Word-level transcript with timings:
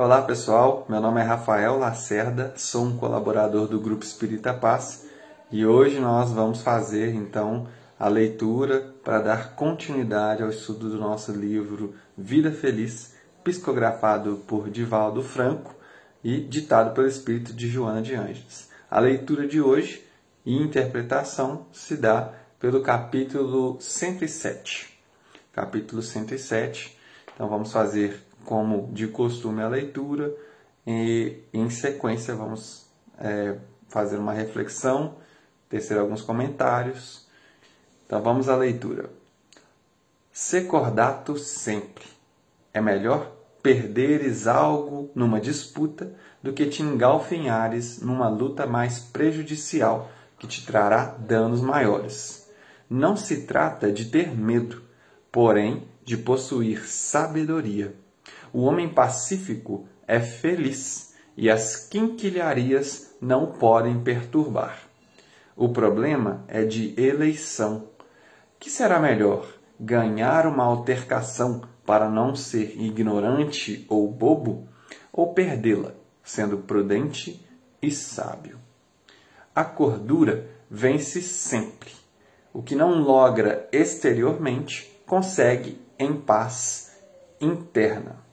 Olá 0.00 0.22
pessoal, 0.22 0.86
meu 0.88 1.00
nome 1.00 1.20
é 1.20 1.24
Rafael 1.24 1.76
Lacerda, 1.76 2.54
sou 2.56 2.84
um 2.84 2.96
colaborador 2.96 3.66
do 3.66 3.80
Grupo 3.80 4.04
Espírita 4.04 4.54
Paz 4.54 5.08
e 5.50 5.66
hoje 5.66 5.98
nós 5.98 6.30
vamos 6.30 6.62
fazer 6.62 7.12
então 7.16 7.66
a 7.98 8.06
leitura 8.06 8.94
para 9.02 9.18
dar 9.18 9.56
continuidade 9.56 10.40
ao 10.40 10.50
estudo 10.50 10.88
do 10.88 10.98
nosso 10.98 11.32
livro 11.32 11.96
Vida 12.16 12.52
Feliz, 12.52 13.16
psicografado 13.42 14.36
por 14.46 14.70
Divaldo 14.70 15.20
Franco 15.20 15.74
e 16.22 16.42
ditado 16.42 16.94
pelo 16.94 17.08
Espírito 17.08 17.52
de 17.52 17.66
Joana 17.66 18.00
de 18.00 18.14
Anjos. 18.14 18.68
A 18.88 19.00
leitura 19.00 19.48
de 19.48 19.60
hoje 19.60 20.06
e 20.46 20.56
interpretação 20.62 21.66
se 21.72 21.96
dá 21.96 22.34
pelo 22.60 22.84
capítulo 22.84 23.76
107. 23.80 24.96
Capítulo 25.52 26.02
107. 26.02 26.96
Então 27.34 27.48
vamos 27.48 27.72
fazer 27.72 28.27
como 28.48 28.90
de 28.94 29.06
costume 29.08 29.60
a 29.60 29.68
leitura 29.68 30.34
e 30.86 31.42
em 31.52 31.68
sequência 31.68 32.34
vamos 32.34 32.86
é, 33.18 33.58
fazer 33.90 34.16
uma 34.16 34.32
reflexão, 34.32 35.16
tecer 35.68 35.98
alguns 35.98 36.22
comentários. 36.22 37.28
Então 38.06 38.22
vamos 38.22 38.48
à 38.48 38.56
leitura. 38.56 39.10
Secordato 40.32 41.36
sempre. 41.36 42.06
É 42.72 42.80
melhor 42.80 43.30
perderes 43.62 44.46
algo 44.46 45.10
numa 45.14 45.42
disputa 45.42 46.10
do 46.42 46.54
que 46.54 46.64
te 46.64 46.82
engalfinhares 46.82 48.00
numa 48.00 48.30
luta 48.30 48.66
mais 48.66 48.98
prejudicial 48.98 50.10
que 50.38 50.46
te 50.46 50.64
trará 50.64 51.04
danos 51.18 51.60
maiores. 51.60 52.48
Não 52.88 53.14
se 53.14 53.42
trata 53.42 53.92
de 53.92 54.06
ter 54.06 54.34
medo, 54.34 54.80
porém 55.30 55.86
de 56.02 56.16
possuir 56.16 56.88
sabedoria 56.88 57.94
o 58.52 58.62
homem 58.62 58.88
pacífico 58.88 59.86
é 60.06 60.20
feliz 60.20 61.14
e 61.36 61.50
as 61.50 61.76
quinquilharias 61.76 63.14
não 63.20 63.52
podem 63.52 64.00
perturbar. 64.00 64.88
O 65.56 65.68
problema 65.68 66.44
é 66.48 66.64
de 66.64 66.94
eleição. 67.00 67.88
Que 68.58 68.70
será 68.70 68.98
melhor, 68.98 69.46
ganhar 69.78 70.46
uma 70.46 70.64
altercação 70.64 71.62
para 71.84 72.08
não 72.08 72.34
ser 72.34 72.80
ignorante 72.80 73.86
ou 73.88 74.10
bobo, 74.10 74.68
ou 75.12 75.32
perdê-la, 75.32 75.92
sendo 76.22 76.58
prudente 76.58 77.44
e 77.80 77.90
sábio? 77.90 78.58
A 79.54 79.64
cordura 79.64 80.48
vence 80.70 81.22
sempre. 81.22 81.90
O 82.52 82.62
que 82.62 82.74
não 82.74 83.00
logra 83.00 83.68
exteriormente 83.72 84.88
consegue 85.06 85.80
em 85.98 86.14
paz 86.14 86.96
interna. 87.40 88.27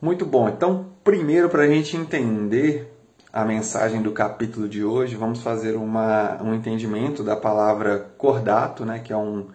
Muito 0.00 0.24
bom. 0.24 0.48
Então, 0.48 0.92
primeiro, 1.02 1.48
para 1.48 1.64
a 1.64 1.66
gente 1.66 1.96
entender 1.96 2.94
a 3.32 3.44
mensagem 3.44 4.00
do 4.00 4.12
capítulo 4.12 4.68
de 4.68 4.84
hoje, 4.84 5.16
vamos 5.16 5.42
fazer 5.42 5.74
uma, 5.74 6.40
um 6.40 6.54
entendimento 6.54 7.24
da 7.24 7.34
palavra 7.34 8.08
cordato, 8.16 8.84
né, 8.84 9.00
que 9.00 9.12
é 9.12 9.16
um, 9.16 9.48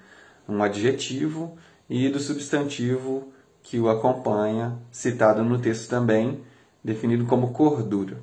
um 0.48 0.62
adjetivo, 0.62 1.58
e 1.90 2.10
do 2.10 2.20
substantivo 2.20 3.32
que 3.62 3.80
o 3.80 3.88
acompanha, 3.88 4.78
citado 4.92 5.46
no 5.46 5.60
texto 5.60 5.90
também, 5.90 6.44
definido 6.84 7.26
como 7.26 7.54
cordura. 7.54 8.18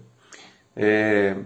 É, 0.77 1.39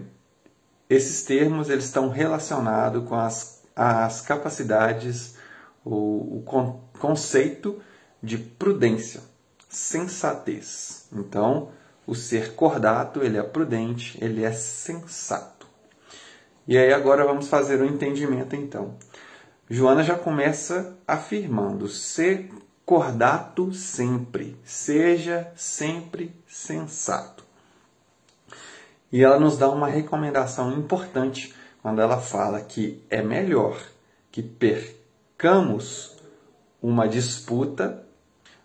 esses 0.89 1.23
termos 1.23 1.69
eles 1.69 1.85
estão 1.85 2.09
relacionados 2.09 3.07
com 3.07 3.15
as, 3.15 3.63
as 3.73 4.19
capacidades, 4.19 5.37
o, 5.85 6.39
o 6.39 6.81
conceito 6.99 7.79
de 8.21 8.37
prudência 8.37 9.21
sensatez. 9.75 11.07
Então, 11.11 11.69
o 12.07 12.15
ser 12.15 12.55
cordato, 12.55 13.21
ele 13.21 13.37
é 13.37 13.43
prudente, 13.43 14.17
ele 14.23 14.43
é 14.43 14.51
sensato. 14.53 15.67
E 16.67 16.77
aí 16.77 16.93
agora 16.93 17.25
vamos 17.25 17.47
fazer 17.47 17.81
o 17.81 17.83
um 17.83 17.87
entendimento 17.87 18.55
então. 18.55 18.95
Joana 19.69 20.01
já 20.01 20.17
começa 20.17 20.97
afirmando: 21.05 21.87
ser 21.89 22.49
cordato 22.85 23.73
sempre, 23.73 24.57
seja 24.63 25.51
sempre 25.55 26.33
sensato. 26.47 27.43
E 29.11 29.23
ela 29.23 29.39
nos 29.39 29.57
dá 29.57 29.69
uma 29.69 29.87
recomendação 29.87 30.71
importante 30.71 31.53
quando 31.81 32.01
ela 32.01 32.19
fala 32.19 32.61
que 32.61 33.03
é 33.09 33.21
melhor 33.21 33.77
que 34.31 34.41
percamos 34.41 36.15
uma 36.81 37.07
disputa 37.07 38.05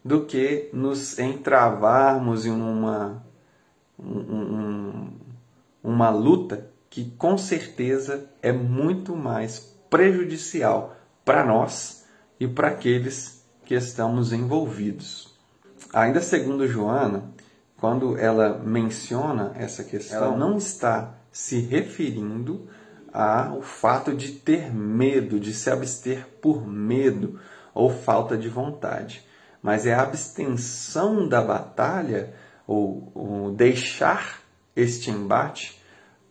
do 0.04 0.24
que 0.24 0.70
nos 0.72 1.18
entravarmos 1.18 2.46
em 2.46 2.50
uma, 2.50 3.22
um, 3.98 5.10
uma 5.82 6.10
luta 6.10 6.70
que 6.88 7.10
com 7.12 7.36
certeza 7.36 8.28
é 8.42 8.50
muito 8.50 9.14
mais 9.14 9.76
prejudicial 9.88 10.96
para 11.24 11.44
nós 11.44 12.04
e 12.38 12.48
para 12.48 12.68
aqueles 12.68 13.44
que 13.64 13.74
estamos 13.74 14.32
envolvidos. 14.32 15.38
Ainda 15.92 16.20
segundo 16.20 16.66
Joana, 16.66 17.30
quando 17.78 18.16
ela 18.16 18.58
menciona 18.58 19.52
essa 19.54 19.84
questão, 19.84 20.24
ela 20.24 20.36
não 20.36 20.56
está 20.56 21.14
se 21.30 21.60
referindo 21.60 22.68
ao 23.12 23.62
fato 23.62 24.14
de 24.14 24.32
ter 24.32 24.72
medo, 24.72 25.38
de 25.38 25.52
se 25.52 25.70
abster 25.70 26.26
por 26.40 26.66
medo 26.66 27.38
ou 27.74 27.90
falta 27.90 28.36
de 28.36 28.48
vontade 28.48 29.24
mas 29.62 29.86
é 29.86 29.94
a 29.94 30.02
abstenção 30.02 31.28
da 31.28 31.42
batalha 31.42 32.34
ou, 32.66 33.10
ou 33.14 33.50
deixar 33.52 34.40
este 34.74 35.10
embate 35.10 35.80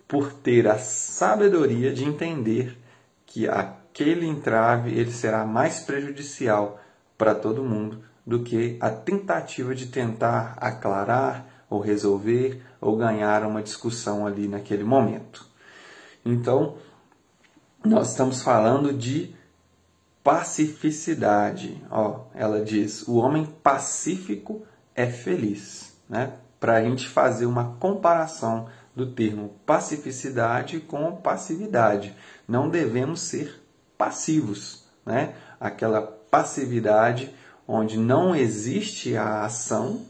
por 0.08 0.34
ter 0.34 0.68
a 0.68 0.78
sabedoria 0.78 1.94
de 1.94 2.04
entender 2.04 2.78
que 3.26 3.48
aquele 3.48 4.26
entrave 4.26 4.92
ele 4.92 5.12
será 5.12 5.46
mais 5.46 5.82
prejudicial 5.82 6.80
para 7.18 7.36
todo 7.36 7.64
mundo 7.64 8.04
do 8.26 8.44
que 8.44 8.78
a 8.80 8.90
tentativa 8.90 9.76
de 9.76 9.88
tentar 9.88 10.56
aclarar 10.58 11.66
ou 11.70 11.80
resolver 11.80 12.62
ou 12.82 12.96
ganhar 12.96 13.44
uma 13.46 13.62
discussão 13.62 14.26
ali 14.26 14.48
naquele 14.48 14.84
momento. 14.84 15.46
Então, 16.26 16.78
nós 17.84 18.10
estamos 18.10 18.42
falando 18.42 18.94
de 18.94 19.36
pacificidade. 20.30 21.84
Ó, 21.90 22.26
ela 22.36 22.64
diz: 22.64 23.08
o 23.08 23.16
homem 23.16 23.48
pacífico 23.64 24.62
é 24.94 25.08
feliz. 25.08 25.98
Né? 26.08 26.34
Para 26.60 26.76
a 26.76 26.84
gente 26.84 27.08
fazer 27.08 27.48
uma 27.48 27.76
comparação 27.80 28.68
do 28.96 29.12
termo 29.12 29.56
pacificidade 29.66 30.82
com 30.82 31.16
passividade. 31.16 32.16
Não 32.48 32.70
devemos 32.70 33.22
ser 33.22 33.60
passivos. 33.98 34.86
Né? 35.04 35.34
Aquela 35.60 36.00
passividade 36.02 37.34
onde 37.68 37.98
não 37.98 38.36
existe 38.36 39.18
a 39.18 39.44
ação, 39.46 40.06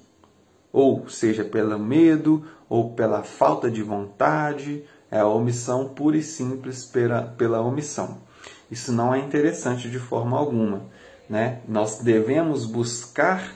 ou 0.74 1.07
seja, 1.07 1.46
pelo 1.46 1.80
medo 1.80 2.46
ou 2.68 2.94
pela 2.94 3.24
falta 3.24 3.72
de 3.72 3.81
vontade, 3.81 4.84
é 5.09 5.19
a 5.19 5.28
omissão 5.28 5.88
pura 5.88 6.18
e 6.18 6.24
simples 6.24 6.84
pela, 6.84 7.22
pela 7.22 7.62
omissão. 7.62 8.28
Isso 8.69 8.91
não 8.91 9.13
é 9.13 9.19
interessante 9.19 9.90
de 9.90 10.00
forma 10.00 10.38
alguma. 10.38 10.84
Né? 11.30 11.62
Nós 11.68 12.00
devemos 12.00 12.66
buscar 12.66 13.56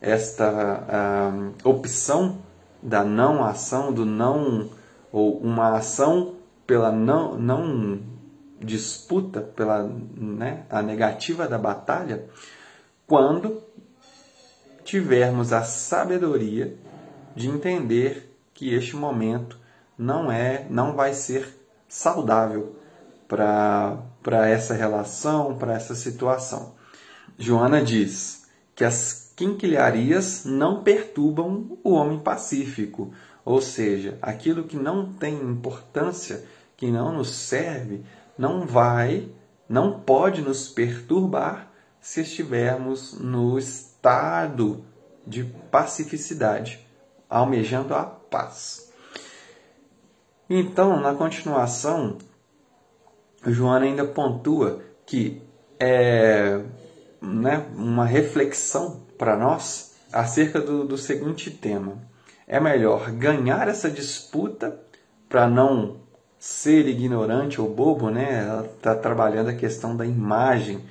esta 0.00 1.32
opção 1.62 2.38
da 2.82 3.02
não 3.02 3.42
ação, 3.42 3.92
do 3.92 4.04
não 4.04 4.68
ou 5.10 5.38
uma 5.38 5.76
ação 5.76 6.34
pela 6.66 6.92
não, 6.92 7.36
não 7.36 8.00
disputa, 8.60 9.40
pela 9.40 9.82
né, 9.82 10.64
a 10.68 10.82
negativa 10.82 11.46
da 11.46 11.58
batalha, 11.58 12.26
quando 13.06 13.62
tivermos 14.82 15.52
a 15.52 15.62
sabedoria 15.62 16.76
de 17.34 17.48
entender 17.48 18.36
que 18.52 18.74
este 18.74 18.96
momento 18.96 19.58
não 19.96 20.30
é, 20.30 20.66
não 20.68 20.94
vai 20.94 21.14
ser 21.14 21.48
saudável 21.88 22.76
para 23.28 24.48
essa 24.48 24.74
relação, 24.74 25.56
para 25.56 25.74
essa 25.74 25.94
situação. 25.94 26.74
Joana 27.38 27.82
diz 27.82 28.46
que 28.74 28.84
as 28.84 29.32
quinquilharias 29.36 30.44
não 30.44 30.82
perturbam 30.82 31.78
o 31.82 31.92
homem 31.92 32.18
pacífico, 32.20 33.12
ou 33.44 33.60
seja, 33.60 34.18
aquilo 34.22 34.64
que 34.64 34.76
não 34.76 35.12
tem 35.12 35.34
importância, 35.34 36.44
que 36.76 36.90
não 36.90 37.12
nos 37.12 37.30
serve, 37.30 38.04
não 38.38 38.66
vai, 38.66 39.28
não 39.68 40.00
pode 40.00 40.42
nos 40.42 40.68
perturbar 40.68 41.70
se 42.00 42.20
estivermos 42.20 43.18
no 43.18 43.58
estado 43.58 44.84
de 45.26 45.44
pacificidade, 45.70 46.86
almejando 47.28 47.94
a 47.94 48.04
paz. 48.04 48.92
Então, 50.48 51.00
na 51.00 51.14
continuação, 51.14 52.18
Joana 53.52 53.86
ainda 53.86 54.04
pontua 54.04 54.82
que 55.06 55.42
é 55.78 56.60
né, 57.20 57.66
uma 57.74 58.04
reflexão 58.04 59.02
para 59.18 59.36
nós 59.36 59.94
acerca 60.12 60.60
do, 60.60 60.84
do 60.84 60.96
seguinte 60.96 61.50
tema: 61.50 61.98
é 62.46 62.60
melhor 62.60 63.10
ganhar 63.10 63.68
essa 63.68 63.90
disputa 63.90 64.80
para 65.28 65.48
não 65.48 65.96
ser 66.38 66.86
ignorante 66.86 67.60
ou 67.60 67.68
bobo, 67.68 68.10
né? 68.10 68.46
Ela 68.46 68.66
está 68.66 68.94
trabalhando 68.94 69.48
a 69.48 69.54
questão 69.54 69.96
da 69.96 70.04
imagem 70.04 70.84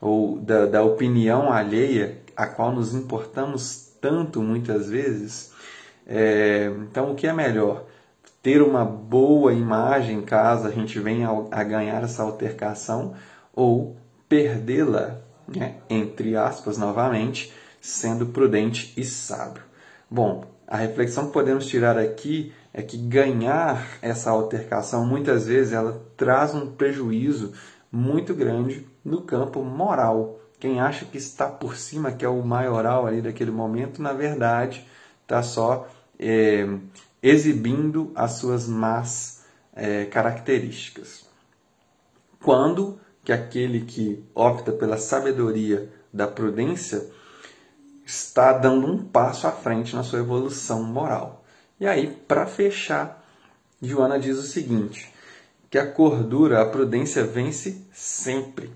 ou 0.00 0.38
da, 0.38 0.66
da 0.66 0.82
opinião 0.82 1.52
alheia, 1.52 2.18
a 2.36 2.46
qual 2.46 2.72
nos 2.72 2.94
importamos 2.94 3.92
tanto 4.00 4.42
muitas 4.42 4.88
vezes. 4.88 5.52
É, 6.06 6.70
então, 6.82 7.12
o 7.12 7.14
que 7.14 7.26
é 7.26 7.32
melhor? 7.32 7.84
Ter 8.46 8.62
uma 8.62 8.84
boa 8.84 9.52
imagem 9.52 10.22
caso 10.22 10.68
a 10.68 10.70
gente 10.70 11.00
venha 11.00 11.28
a 11.50 11.64
ganhar 11.64 12.04
essa 12.04 12.22
altercação 12.22 13.12
ou 13.52 13.96
perdê-la, 14.28 15.18
né? 15.48 15.78
entre 15.90 16.36
aspas, 16.36 16.78
novamente, 16.78 17.52
sendo 17.80 18.26
prudente 18.26 18.94
e 18.96 19.04
sábio. 19.04 19.64
Bom, 20.08 20.44
a 20.64 20.76
reflexão 20.76 21.26
que 21.26 21.32
podemos 21.32 21.66
tirar 21.66 21.98
aqui 21.98 22.52
é 22.72 22.82
que 22.82 22.96
ganhar 22.96 23.84
essa 24.00 24.30
altercação 24.30 25.04
muitas 25.04 25.48
vezes 25.48 25.72
ela 25.72 26.00
traz 26.16 26.54
um 26.54 26.70
prejuízo 26.70 27.52
muito 27.90 28.32
grande 28.32 28.86
no 29.04 29.22
campo 29.22 29.60
moral. 29.64 30.38
Quem 30.60 30.78
acha 30.78 31.04
que 31.04 31.18
está 31.18 31.48
por 31.48 31.74
cima, 31.74 32.12
que 32.12 32.24
é 32.24 32.28
o 32.28 32.44
maioral 32.44 33.08
ali 33.08 33.20
daquele 33.20 33.50
momento, 33.50 34.00
na 34.00 34.12
verdade 34.12 34.86
está 35.24 35.42
só 35.42 35.88
é, 36.16 36.64
exibindo 37.22 38.12
as 38.14 38.32
suas 38.32 38.66
más 38.66 39.44
é, 39.74 40.04
características. 40.06 41.26
Quando 42.42 43.00
que 43.24 43.32
aquele 43.32 43.80
que 43.80 44.24
opta 44.34 44.70
pela 44.70 44.96
sabedoria 44.96 45.90
da 46.12 46.26
prudência 46.28 47.04
está 48.04 48.52
dando 48.52 48.86
um 48.86 49.04
passo 49.04 49.48
à 49.48 49.50
frente 49.50 49.96
na 49.96 50.04
sua 50.04 50.20
evolução 50.20 50.84
moral. 50.84 51.44
E 51.80 51.86
aí, 51.86 52.16
para 52.28 52.46
fechar, 52.46 53.24
Joana 53.82 54.18
diz 54.18 54.38
o 54.38 54.42
seguinte: 54.42 55.12
que 55.68 55.76
a 55.76 55.90
cordura, 55.90 56.62
a 56.62 56.66
prudência 56.66 57.24
vence 57.24 57.84
sempre. 57.92 58.70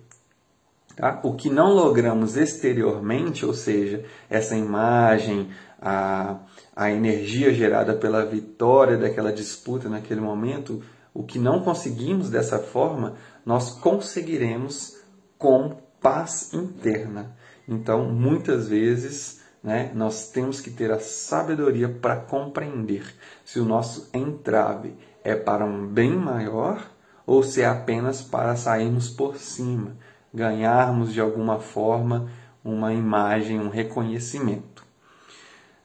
Tá? 0.96 1.20
O 1.22 1.34
que 1.34 1.48
não 1.48 1.72
logramos 1.72 2.36
exteriormente, 2.36 3.46
ou 3.46 3.54
seja, 3.54 4.04
essa 4.28 4.56
imagem, 4.56 5.48
a, 5.80 6.36
a 6.80 6.90
energia 6.90 7.52
gerada 7.52 7.92
pela 7.92 8.24
vitória 8.24 8.96
daquela 8.96 9.30
disputa 9.30 9.86
naquele 9.86 10.22
momento, 10.22 10.82
o 11.12 11.22
que 11.22 11.38
não 11.38 11.60
conseguimos 11.60 12.30
dessa 12.30 12.58
forma, 12.58 13.16
nós 13.44 13.70
conseguiremos 13.70 14.96
com 15.36 15.76
paz 16.00 16.54
interna. 16.54 17.36
Então, 17.68 18.10
muitas 18.10 18.66
vezes, 18.66 19.42
né, 19.62 19.92
nós 19.94 20.30
temos 20.30 20.62
que 20.62 20.70
ter 20.70 20.90
a 20.90 20.98
sabedoria 20.98 21.86
para 21.86 22.16
compreender 22.16 23.14
se 23.44 23.60
o 23.60 23.64
nosso 23.66 24.08
entrave 24.14 24.96
é 25.22 25.36
para 25.36 25.66
um 25.66 25.86
bem 25.86 26.16
maior 26.16 26.90
ou 27.26 27.42
se 27.42 27.60
é 27.60 27.66
apenas 27.66 28.22
para 28.22 28.56
sairmos 28.56 29.10
por 29.10 29.36
cima, 29.36 29.98
ganharmos 30.32 31.12
de 31.12 31.20
alguma 31.20 31.58
forma 31.58 32.30
uma 32.64 32.94
imagem, 32.94 33.60
um 33.60 33.68
reconhecimento. 33.68 34.69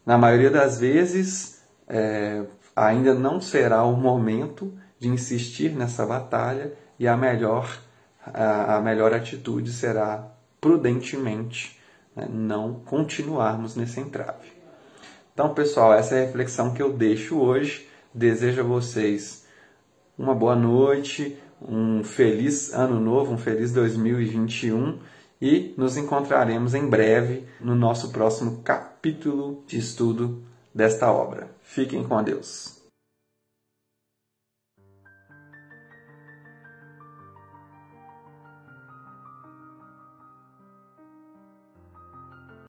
Na 0.05 0.17
maioria 0.17 0.51
das 0.51 0.79
vezes, 0.79 1.61
é, 1.87 2.43
ainda 2.75 3.13
não 3.13 3.41
será 3.41 3.83
o 3.83 3.95
momento 3.95 4.73
de 4.99 5.07
insistir 5.07 5.71
nessa 5.71 6.05
batalha 6.05 6.73
e 6.99 7.07
a 7.07 7.17
melhor, 7.17 7.79
a, 8.25 8.77
a 8.77 8.81
melhor 8.81 9.13
atitude 9.13 9.71
será 9.71 10.31
prudentemente 10.61 11.79
né, 12.15 12.27
não 12.29 12.75
continuarmos 12.85 13.75
nesse 13.75 13.99
entrave. 13.99 14.53
Então, 15.33 15.53
pessoal, 15.53 15.93
essa 15.93 16.15
é 16.15 16.23
a 16.23 16.25
reflexão 16.25 16.73
que 16.73 16.81
eu 16.81 16.93
deixo 16.93 17.39
hoje. 17.39 17.87
Desejo 18.13 18.61
a 18.61 18.63
vocês 18.63 19.45
uma 20.17 20.33
boa 20.33 20.55
noite, 20.55 21.37
um 21.61 22.03
feliz 22.03 22.73
ano 22.73 22.99
novo, 22.99 23.33
um 23.33 23.37
feliz 23.37 23.73
2021 23.73 24.99
e 25.41 25.73
nos 25.77 25.97
encontraremos 25.97 26.73
em 26.73 26.87
breve 26.87 27.45
no 27.59 27.75
nosso 27.75 28.11
próximo 28.11 28.61
capítulo 29.05 29.63
de 29.67 29.77
estudo 29.77 30.41
desta 30.73 31.11
obra. 31.11 31.47
Fiquem 31.61 32.03
com 32.03 32.23
Deus. 32.23 32.84